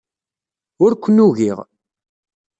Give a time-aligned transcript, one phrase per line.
[0.83, 1.57] Ur ken-ugiɣ.